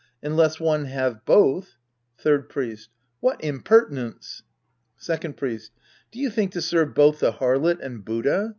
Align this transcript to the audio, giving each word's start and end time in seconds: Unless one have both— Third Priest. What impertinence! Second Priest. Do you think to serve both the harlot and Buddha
Unless 0.23 0.59
one 0.59 0.85
have 0.85 1.23
both— 1.25 1.75
Third 2.23 2.49
Priest. 2.49 2.89
What 3.19 3.43
impertinence! 3.43 4.41
Second 4.97 5.37
Priest. 5.37 5.73
Do 6.09 6.17
you 6.17 6.31
think 6.31 6.53
to 6.53 6.61
serve 6.63 6.95
both 6.95 7.19
the 7.19 7.33
harlot 7.33 7.79
and 7.85 8.03
Buddha 8.03 8.49